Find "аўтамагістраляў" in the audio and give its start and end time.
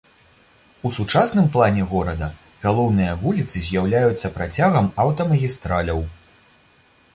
5.07-6.05